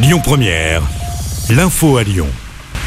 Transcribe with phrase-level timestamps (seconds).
[0.00, 0.82] Lyon Première,
[1.50, 2.28] l'info à Lyon.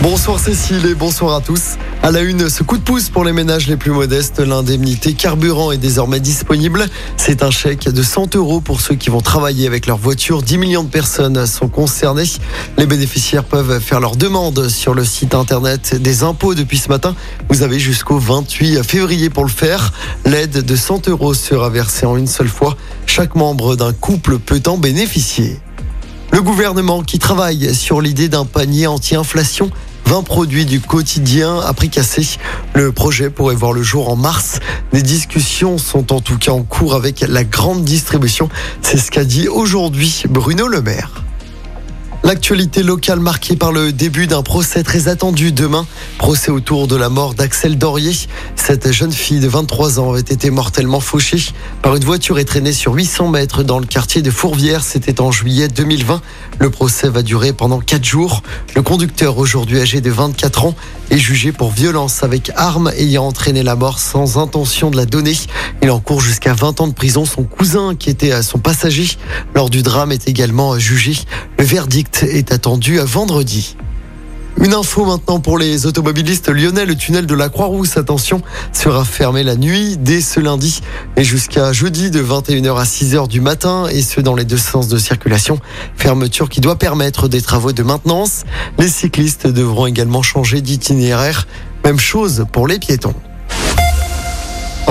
[0.00, 1.76] Bonsoir Cécile et bonsoir à tous.
[2.02, 5.70] À la une, ce coup de pouce pour les ménages les plus modestes, l'indemnité carburant
[5.70, 6.86] est désormais disponible.
[7.18, 10.40] C'est un chèque de 100 euros pour ceux qui vont travailler avec leur voiture.
[10.40, 12.24] 10 millions de personnes sont concernées.
[12.78, 17.14] Les bénéficiaires peuvent faire leur demande sur le site internet des impôts depuis ce matin.
[17.50, 19.92] Vous avez jusqu'au 28 février pour le faire.
[20.24, 22.78] L'aide de 100 euros sera versée en une seule fois.
[23.04, 25.60] Chaque membre d'un couple peut en bénéficier.
[26.34, 29.70] Le gouvernement qui travaille sur l'idée d'un panier anti-inflation
[30.06, 32.26] 20 produits du quotidien à prix cassé.
[32.74, 34.58] Le projet pourrait voir le jour en mars.
[34.92, 38.48] Des discussions sont en tout cas en cours avec la grande distribution.
[38.82, 41.23] C'est ce qu'a dit aujourd'hui Bruno Le Maire.
[42.24, 45.86] L'actualité locale marquée par le début d'un procès très attendu demain.
[46.16, 48.14] Procès autour de la mort d'Axel Dorier.
[48.56, 52.72] Cette jeune fille de 23 ans avait été mortellement fauchée par une voiture et traînée
[52.72, 54.84] sur 800 mètres dans le quartier de Fourvière.
[54.84, 56.22] C'était en juillet 2020.
[56.60, 58.42] Le procès va durer pendant 4 jours.
[58.74, 60.74] Le conducteur, aujourd'hui âgé de 24 ans,
[61.10, 65.36] est jugé pour violence avec arme ayant entraîné la mort sans intention de la donner.
[65.82, 67.26] Il encourt jusqu'à 20 ans de prison.
[67.26, 69.18] Son cousin, qui était son passager
[69.54, 71.12] lors du drame, est également jugé.
[71.58, 73.76] Le verdict est attendu à vendredi.
[74.60, 76.86] Une info maintenant pour les automobilistes lyonnais.
[76.86, 78.40] Le tunnel de la Croix-Rousse, attention,
[78.72, 80.80] sera fermé la nuit dès ce lundi
[81.16, 84.88] et jusqu'à jeudi de 21h à 6h du matin et ce dans les deux sens
[84.88, 85.58] de circulation.
[85.96, 88.44] Fermeture qui doit permettre des travaux de maintenance.
[88.78, 91.46] Les cyclistes devront également changer d'itinéraire.
[91.84, 93.14] Même chose pour les piétons.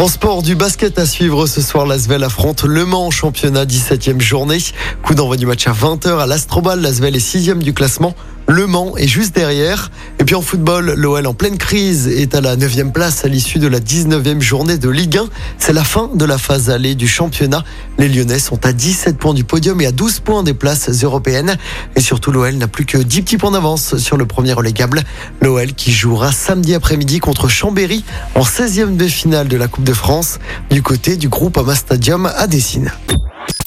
[0.03, 1.85] En sport, du basket à suivre ce soir.
[1.85, 4.57] L'Asvel affronte Le Mans championnat 17e journée.
[5.01, 6.81] Coup d'envoi du match à 20h à l'Astrobal.
[6.81, 8.13] L'Asvel est 6 du classement.
[8.47, 9.89] Le Mans est juste derrière.
[10.19, 13.59] Et puis en football, l'OL en pleine crise est à la 9e place à l'issue
[13.59, 15.25] de la 19e journée de Ligue 1.
[15.58, 17.64] C'est la fin de la phase allée du championnat.
[17.97, 21.58] Les Lyonnais sont à 17 points du podium et à 12 points des places européennes.
[21.95, 25.02] Et surtout, l'OL n'a plus que 10 petits points d'avance sur le premier relégable.
[25.41, 28.03] L'OL qui jouera samedi après-midi contre Chambéry
[28.36, 30.39] en 16e de finale de la Coupe de France
[30.70, 32.92] du côté du groupe Ama Stadium à Dessine.